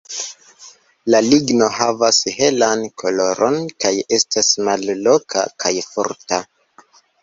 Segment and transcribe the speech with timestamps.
[1.15, 6.47] La ligno havas helan koloron, kaj estas malmola kaj forta.